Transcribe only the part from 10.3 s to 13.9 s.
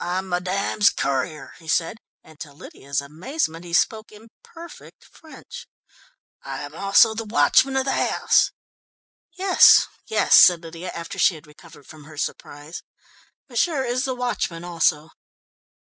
said Lydia, after she had recovered from her surprise. "M'sieur